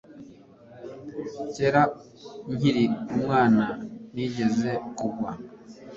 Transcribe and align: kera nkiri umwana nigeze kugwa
kera 1.53 1.83
nkiri 2.53 2.85
umwana 3.13 3.65
nigeze 4.13 4.71
kugwa 4.97 5.31